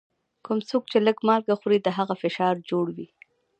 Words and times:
کوم 0.45 0.59
څوک 0.69 0.83
چي 0.91 0.97
لږ 1.07 1.17
مالګه 1.27 1.55
خوري، 1.59 1.79
د 1.83 1.87
هغه 1.97 2.15
فشار 2.21 2.55
جوړ 2.69 2.85
وي. 2.95 3.07